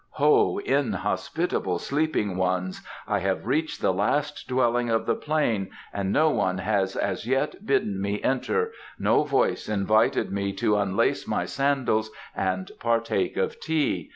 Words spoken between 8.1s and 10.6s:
enter, no voice invited me